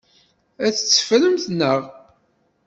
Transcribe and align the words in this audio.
Ad 0.65 0.71
tt-teffremt, 0.73 1.43
naɣ? 1.51 1.81